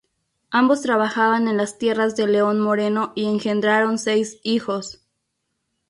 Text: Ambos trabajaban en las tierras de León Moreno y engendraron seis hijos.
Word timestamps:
Ambos 0.49 0.81
trabajaban 0.81 1.47
en 1.47 1.57
las 1.57 1.77
tierras 1.77 2.15
de 2.15 2.25
León 2.27 2.59
Moreno 2.59 3.11
y 3.13 3.27
engendraron 3.27 3.99
seis 3.99 4.39
hijos. 4.41 5.05